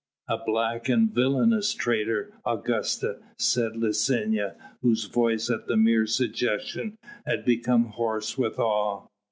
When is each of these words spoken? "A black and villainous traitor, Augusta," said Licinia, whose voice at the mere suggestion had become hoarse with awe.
"A 0.27 0.39
black 0.43 0.89
and 0.89 1.13
villainous 1.13 1.75
traitor, 1.75 2.31
Augusta," 2.43 3.19
said 3.37 3.73
Licinia, 3.73 4.55
whose 4.81 5.05
voice 5.05 5.47
at 5.51 5.67
the 5.67 5.77
mere 5.77 6.07
suggestion 6.07 6.97
had 7.27 7.45
become 7.45 7.85
hoarse 7.85 8.35
with 8.35 8.57
awe. 8.57 9.05